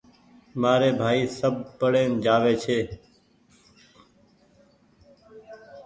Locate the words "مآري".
0.61-0.89